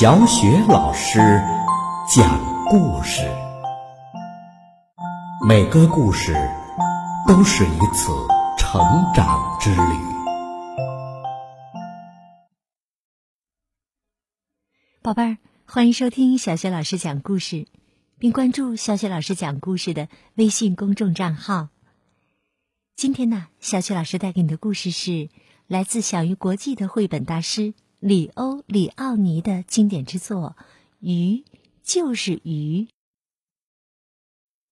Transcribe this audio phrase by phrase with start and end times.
[0.00, 1.18] 小雪老师
[2.08, 2.40] 讲
[2.70, 3.20] 故事，
[5.46, 6.34] 每个故事
[7.28, 8.10] 都是一次
[8.56, 8.80] 成
[9.14, 9.76] 长之旅。
[15.02, 15.36] 宝贝儿，
[15.66, 17.66] 欢迎收听小雪老师讲故事，
[18.18, 21.68] 并关注小雪老师讲故事的微信公众账号。
[22.96, 25.28] 今天呢，小雪老师带给你的故事是
[25.66, 27.74] 来自享誉国际的绘本大师。
[28.00, 30.56] 里欧·里奥尼的经典之作
[31.00, 31.44] 《鱼
[31.82, 32.84] 就是鱼》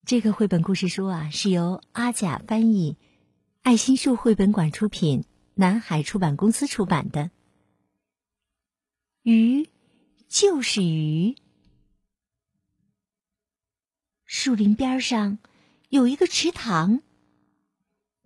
[0.07, 2.97] 这个绘本故事书啊，是由阿甲翻译，
[3.61, 7.31] 爱心树绘本馆出品，南海出版公司出版的。
[9.25, 9.69] 鱼
[10.27, 11.37] 就是鱼。
[14.25, 15.39] 树林边上
[15.91, 17.03] 有一个池塘，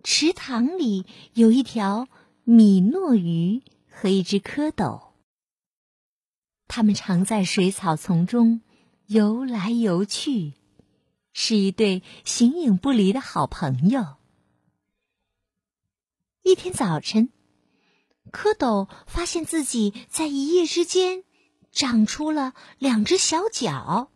[0.01, 2.07] 池塘里有一条
[2.45, 3.63] 米诺鱼。
[3.95, 5.11] 和一只蝌蚪，
[6.67, 8.61] 它们常在水草丛中
[9.05, 10.53] 游来游去，
[11.31, 14.17] 是一对形影不离的好朋友。
[16.41, 17.29] 一天早晨，
[18.31, 21.23] 蝌蚪发现自己在一夜之间
[21.71, 24.11] 长出了两只小脚，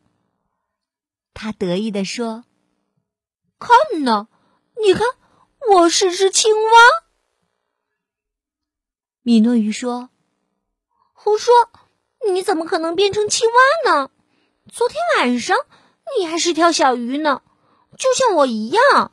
[1.34, 2.44] 他得意地说
[3.58, 4.28] ：“看呐，
[4.84, 5.04] 你看，
[5.72, 7.07] 我是只青蛙。”
[9.28, 10.10] 米诺鱼说
[11.12, 11.54] ：“胡说！
[12.32, 14.10] 你怎么可能变成青蛙呢？
[14.72, 15.58] 昨天晚上
[16.18, 17.42] 你还是条小鱼呢，
[17.98, 19.12] 就像我一样。”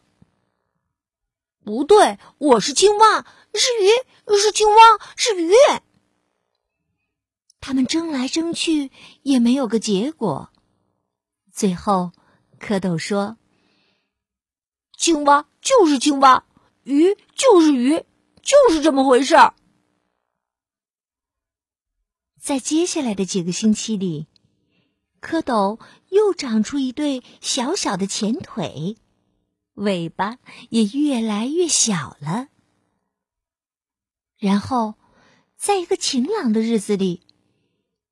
[1.67, 4.77] 不对，我是青蛙，是鱼，是青蛙，
[5.17, 5.53] 是鱼。
[7.59, 8.93] 他们争来争去
[9.23, 10.49] 也没有个结果。
[11.53, 12.13] 最后，
[12.61, 13.37] 蝌蚪说
[14.97, 16.45] ：“青蛙就是青蛙，
[16.85, 18.05] 鱼就是鱼，
[18.43, 19.55] 就是这么回事儿。”
[22.45, 24.27] 在接下来的几个星期里，
[25.23, 28.99] 蝌蚪又长出一对小小的前腿，
[29.73, 30.37] 尾巴
[30.69, 32.49] 也越来越小了。
[34.37, 34.97] 然后，
[35.57, 37.23] 在一个晴朗的日子里，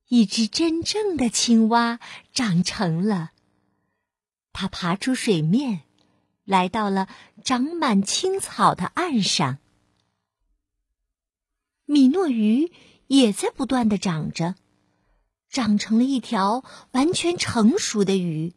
[0.07, 1.99] 一只真正的青蛙
[2.33, 3.33] 长成了。
[4.51, 5.83] 它爬出水面，
[6.43, 7.07] 来到了
[7.43, 9.59] 长满青草的岸上。
[11.85, 12.71] 米诺鱼。
[13.13, 14.55] 也在不断的长着，
[15.47, 16.63] 长成了一条
[16.93, 18.55] 完全成熟的鱼。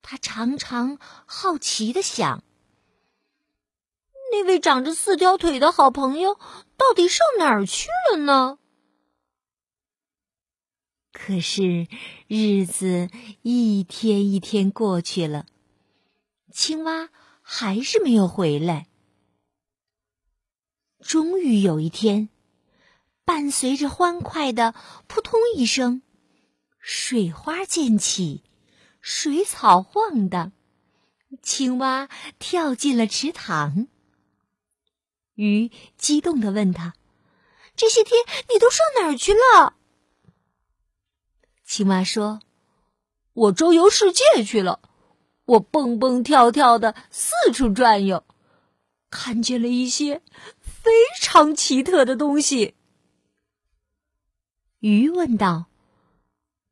[0.00, 2.44] 他常常好奇的想：
[4.30, 6.36] 那位长着四条腿的好朋友
[6.76, 8.58] 到底上哪儿去了呢？
[11.10, 11.88] 可是
[12.28, 13.10] 日子
[13.42, 15.46] 一天一天过去了，
[16.52, 17.10] 青蛙
[17.42, 18.86] 还是没有回来。
[21.00, 22.28] 终于有一天。
[23.30, 24.74] 伴随着欢快的
[25.06, 26.02] “扑通”一声，
[26.80, 28.42] 水花溅起，
[29.00, 30.50] 水草晃荡，
[31.40, 32.08] 青蛙
[32.40, 33.86] 跳进了池塘。
[35.36, 36.94] 鱼激动的问他
[37.76, 38.20] ：“这些天
[38.52, 39.74] 你都上哪儿去了？”
[41.64, 42.40] 青蛙说
[43.32, 44.80] ：“我周游世界去了，
[45.44, 48.24] 我蹦蹦跳跳的四处转悠，
[49.08, 50.20] 看见了一些
[50.60, 52.74] 非常奇特的东西。”
[54.80, 55.66] 鱼问道：“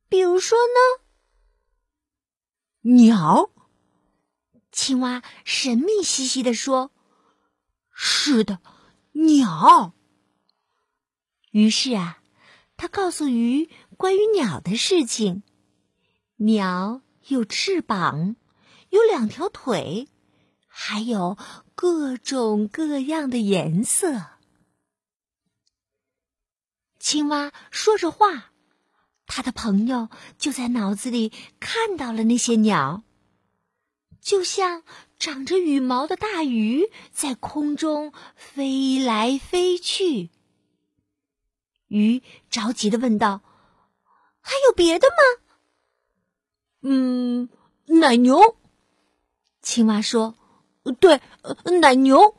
[0.08, 1.04] 比如说呢？”
[2.96, 3.50] 鸟。
[4.72, 6.92] 青蛙神秘兮兮的说
[7.92, 8.60] ：“是的，
[9.12, 9.92] 鸟。”
[11.50, 12.22] 于是啊，
[12.76, 15.42] 他告诉鱼关于鸟的事情：
[16.36, 18.36] 鸟有翅膀，
[18.90, 20.08] 有两条腿，
[20.66, 21.36] 还有
[21.74, 24.37] 各种各样的颜色。
[26.98, 28.52] 青蛙说着话，
[29.26, 33.04] 他的朋友就在脑子里看到了那些鸟，
[34.20, 34.82] 就像
[35.18, 40.30] 长着羽毛的大鱼在空中飞来飞去。
[41.86, 43.42] 鱼着急的问道
[44.42, 45.44] ：“还有别的吗
[46.82, 47.48] ？”“嗯，
[47.86, 48.56] 奶牛。”
[49.62, 50.34] 青蛙说
[51.00, 51.20] ，“对，
[51.80, 52.36] 奶牛，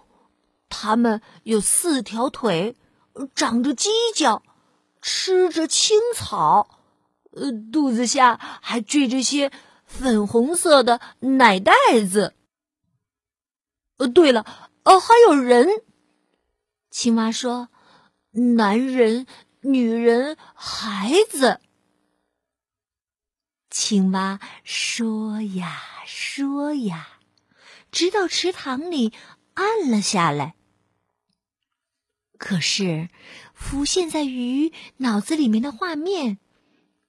[0.67, 2.75] 它们有四条腿，
[3.33, 4.44] 长着犄角。”
[5.01, 6.80] 吃着青草，
[7.31, 9.51] 呃，肚子下还缀着些
[9.86, 11.74] 粉红色的奶袋
[12.10, 12.36] 子。
[13.98, 14.46] 呃，对了，
[14.84, 15.68] 呃，还有人。
[16.90, 17.69] 青蛙说
[18.56, 19.28] ：“男人、
[19.62, 21.60] 女人、孩子。”
[23.69, 27.19] 青蛙说呀说呀，
[27.92, 29.13] 直到池塘里
[29.54, 30.56] 暗了下来。
[32.38, 33.10] 可是，
[33.59, 36.39] 浮现在鱼脑子里面的画面，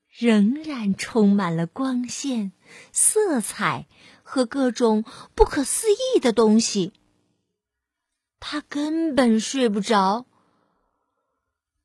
[0.09, 2.53] 仍然充满了光线、
[2.93, 3.87] 色彩
[4.23, 5.05] 和各种
[5.35, 6.93] 不可思议的东西。
[8.41, 10.27] 他根本睡不着。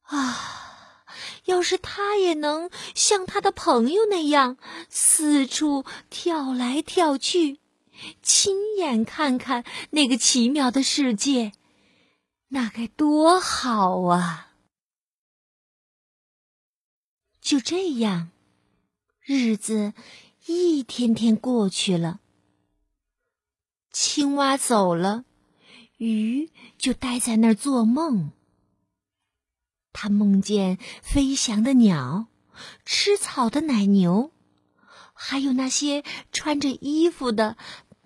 [0.01, 1.05] 啊，
[1.45, 4.57] 要是他也能像他的朋友那样
[4.89, 7.59] 四处跳来跳去，
[8.21, 11.53] 亲眼看看那个奇妙的世界，
[12.49, 14.44] 那该多好啊！
[17.45, 18.31] 就这样，
[19.21, 19.93] 日子
[20.47, 22.19] 一天天过去了。
[23.91, 25.25] 青蛙走了。
[25.97, 26.49] 鱼
[26.79, 28.31] 就待在那儿做梦。
[29.93, 32.25] 他梦见飞翔的鸟、
[32.83, 34.31] 吃草的奶牛，
[35.13, 37.57] 还有那些穿着衣服的、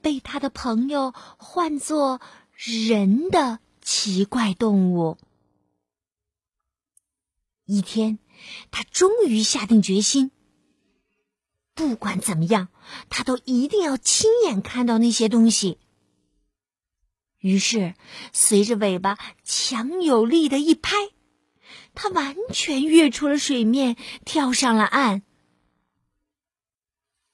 [0.02, 2.20] 被他的朋友唤作
[2.54, 5.18] 人的奇怪动物。
[7.64, 8.20] 一天，
[8.72, 10.32] 他终于下定决心，
[11.74, 12.70] 不管怎么样，
[13.10, 15.78] 他都一定要亲眼看到那些东西。
[17.40, 17.96] 于是，
[18.34, 20.92] 随着尾巴强有力的一拍，
[21.96, 23.96] 它完全跃出了水面，
[24.26, 25.22] 跳上了岸。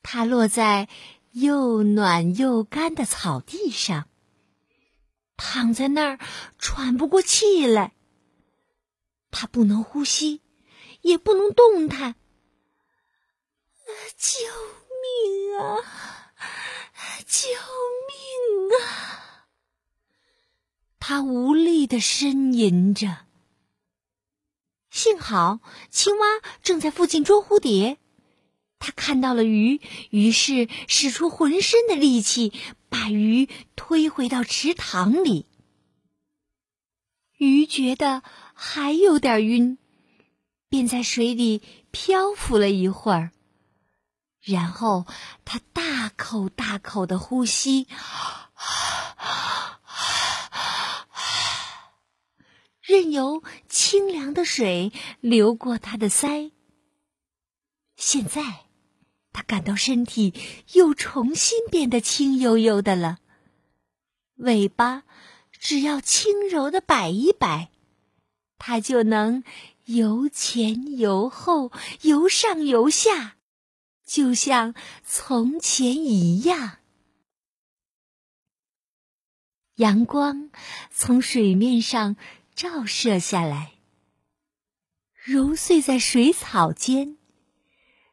[0.04, 0.88] 它落在
[1.32, 4.08] 又暖又干的草地上，
[5.36, 6.20] 躺在那儿
[6.60, 7.94] 喘不过气来。
[9.32, 10.42] 它不能呼吸，
[11.06, 12.16] 也不能动弹。
[14.18, 14.40] 救
[15.04, 15.78] 命啊！
[17.28, 17.48] 救
[18.08, 19.46] 命啊！
[21.00, 23.28] 他无力的呻吟着。
[24.90, 25.60] 幸好
[25.92, 26.26] 青蛙
[26.64, 28.00] 正在附近捉蝴蝶，
[28.80, 32.52] 他看到了鱼，于是使出浑身的力气，
[32.90, 35.46] 把鱼推回到池塘里。
[37.38, 38.24] 鱼觉得
[38.56, 39.78] 还有点晕，
[40.76, 41.62] 便在水里
[41.92, 43.32] 漂浮了一会儿，
[44.42, 45.06] 然后
[45.46, 47.88] 他大口大口的呼吸。
[52.82, 54.92] 任由清凉的水
[55.22, 56.52] 流过他的腮。
[57.96, 58.66] 现在，
[59.32, 60.34] 他感到身体
[60.74, 63.20] 又重新变得轻悠悠的了。
[64.36, 65.04] 尾巴
[65.54, 67.70] 只要轻柔的摆一摆，
[68.58, 69.46] 它就能
[69.86, 71.72] 由前由后、
[72.02, 73.38] 由上由下，
[74.06, 76.78] 就像从前一样。
[79.76, 80.52] 阳光
[80.92, 82.16] 从水面上。
[82.56, 83.74] 照射下来，
[85.12, 87.18] 揉碎在水草间，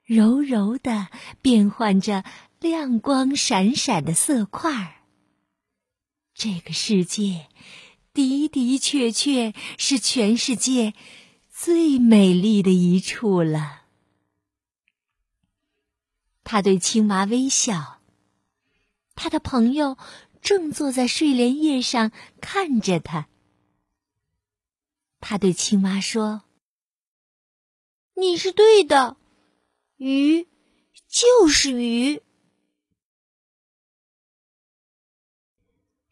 [0.03, 1.11] 柔柔的
[1.41, 2.25] 变换着
[2.59, 4.95] 亮光闪闪的色块儿。
[6.35, 7.47] 这个世界
[8.13, 10.93] 的的确确是全世界
[11.65, 13.85] 最美丽的一处了。
[16.43, 18.01] 他对青蛙微笑，
[19.15, 19.97] 他的朋友
[20.41, 22.11] 正坐在睡莲叶上
[22.41, 23.29] 看着他。
[25.21, 26.43] 他对青蛙说
[28.19, 29.17] ：“你是对的，
[29.99, 30.49] 鱼
[31.07, 32.23] 就是鱼。”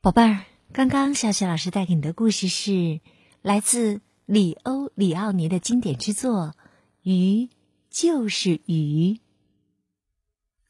[0.00, 3.00] 宝贝儿，刚刚小雪老师带给你的故事是
[3.42, 4.00] 来自
[4.30, 6.54] 里欧·里奥尼的经典之作
[7.02, 7.48] 《鱼
[7.90, 9.14] 就是鱼》。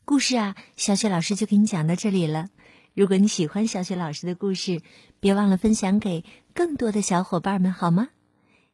[0.06, 2.48] 故事啊，小雪老师就给你讲到这里了。
[2.94, 4.80] 如果你喜欢小雪老师的故事，
[5.20, 6.24] 别忘了分享给
[6.54, 8.08] 更多的小伙伴们，好吗？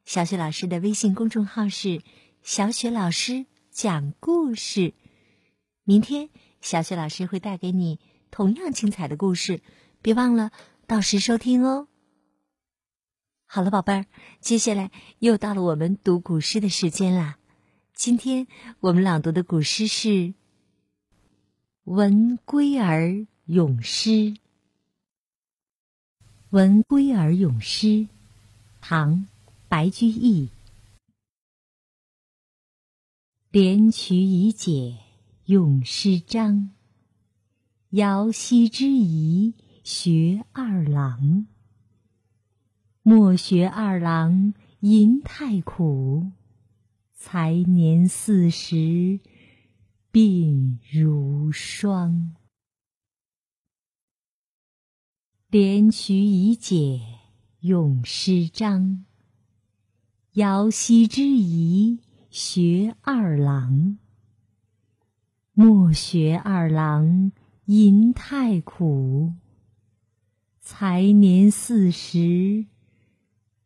[0.04, 2.00] 小雪老师的微信公众号是
[2.44, 4.94] “小雪老师讲故事”。
[5.82, 7.98] 明天，小雪老师会带给你
[8.30, 9.62] 同样精彩的故事，
[10.00, 10.52] 别忘了
[10.86, 11.88] 到时收听哦。
[13.46, 14.06] 好了，宝贝儿，
[14.40, 17.38] 接下来又到了我们读古诗的时间啦。
[17.94, 18.46] 今天
[18.80, 20.08] 我们朗读的古诗是
[21.84, 24.10] 《闻归儿咏诗》。
[26.50, 27.86] 《闻归儿咏诗》，
[28.80, 29.26] 唐。
[29.68, 30.48] 白居易，
[33.50, 34.96] 连曲已解
[35.46, 36.70] 咏诗章。
[37.90, 41.48] 遥兮之仪学二郎。
[43.08, 46.32] 莫学二郎吟太苦，
[47.14, 49.20] 才年四十
[50.12, 52.34] 鬓如霜。
[55.48, 57.00] 连曲已解
[57.60, 59.04] 咏诗章。
[60.32, 63.98] 遥兮之宜学二郎。
[65.52, 67.30] 莫学二郎
[67.66, 69.34] 吟太苦，
[70.58, 72.66] 才年四十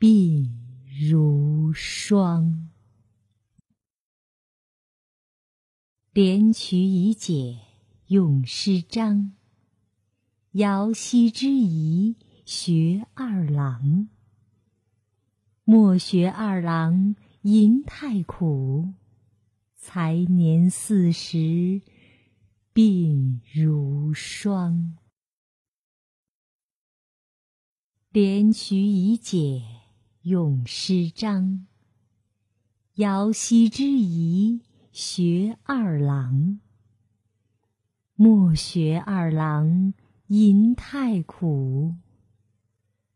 [0.01, 0.49] 鬓
[1.11, 2.71] 如霜。
[6.15, 7.59] 连曲已解
[8.07, 9.35] 咏诗章，
[10.53, 12.17] 遥兮之宜
[12.47, 14.09] 学二郎。
[15.65, 18.95] 莫学二郎吟太苦，
[19.75, 21.83] 才年四十
[22.73, 24.97] 鬓如霜。
[28.11, 29.80] 连曲已解
[30.25, 31.67] 咏诗章，
[32.97, 34.61] 遥兮之仪
[34.93, 36.61] 学二郎。
[38.17, 39.95] 莫学二郎
[40.27, 41.95] 吟太苦，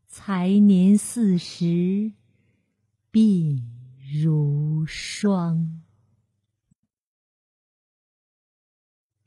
[0.07, 2.11] 才年四十
[3.11, 3.61] 鬓
[4.19, 5.83] 如霜。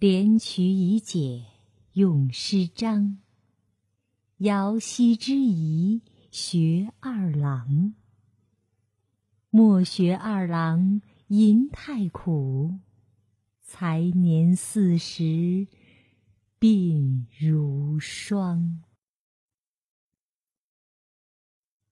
[0.00, 1.44] 连曲已解
[1.92, 3.18] 咏诗章，
[4.38, 7.94] 遥兮之仪学二郎。
[9.50, 12.80] 莫学二郎吟太苦，
[13.62, 15.66] 才年四十
[16.60, 18.84] 鬓如霜。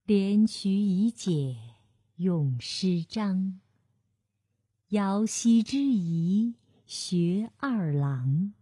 [0.05, 1.57] 连曲已解
[2.17, 3.61] 咏诗章，
[4.89, 8.53] 遥兮之宜学二郎。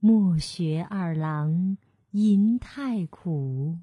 [0.00, 1.78] 莫学二郎
[2.10, 3.78] 吟太苦，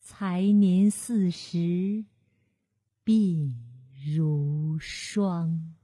[0.00, 2.04] 才年四十
[3.04, 3.54] 鬓
[4.16, 5.74] 如霜。